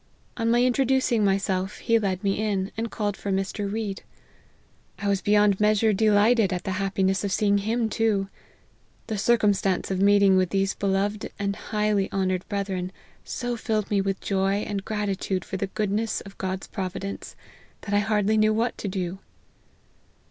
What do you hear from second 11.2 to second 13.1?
and highly honoured brethren,